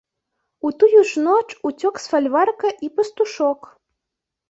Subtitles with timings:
[0.67, 3.73] У тую ж ноч уцёк з фальварка і пастушок.